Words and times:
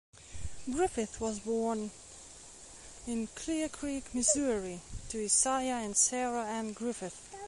Griffith 0.71 1.21
was 1.21 1.37
born 1.41 1.91
in 3.05 3.27
Clear 3.35 3.69
Creek, 3.69 4.03
Missouri, 4.15 4.81
to 5.09 5.23
Isaiah 5.23 5.75
and 5.75 5.95
Sarah 5.95 6.43
Anne 6.47 6.73
Griffith. 6.73 7.29